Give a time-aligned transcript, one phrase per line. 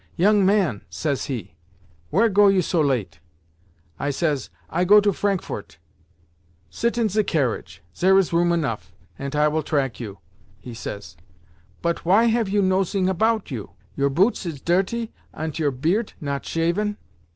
[0.15, 1.53] 'Young man,' says he,
[2.09, 3.19] 'where go you so late?'
[3.99, 5.77] I says, 'I go to Frankfort.'
[6.71, 10.17] 'Sit in ze carriage—zere is room enough, ant I will trag you,'
[10.59, 11.17] he says.
[11.83, 13.73] 'Bot why have you nosing about you?
[13.95, 16.97] Your boots is dirty, ant your beart not shaven.